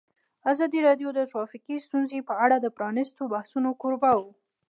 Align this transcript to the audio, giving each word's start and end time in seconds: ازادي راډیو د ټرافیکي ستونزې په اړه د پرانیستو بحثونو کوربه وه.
ازادي 0.51 0.79
راډیو 0.87 1.09
د 1.13 1.19
ټرافیکي 1.31 1.75
ستونزې 1.85 2.19
په 2.27 2.33
اړه 2.45 2.57
د 2.59 2.67
پرانیستو 2.77 3.21
بحثونو 3.33 3.69
کوربه 3.81 4.11
وه. 4.19 4.31